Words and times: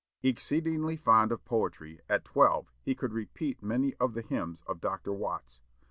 Exceedingly 0.23 0.95
fond 0.97 1.31
of 1.31 1.45
poetry, 1.45 2.01
at 2.09 2.25
twelve 2.25 2.71
he 2.81 2.95
could 2.95 3.13
repeat 3.13 3.61
many 3.61 3.93
of 3.97 4.15
the 4.15 4.23
hymns 4.23 4.63
of 4.65 4.81
Dr. 4.81 5.13
Watts. 5.13 5.61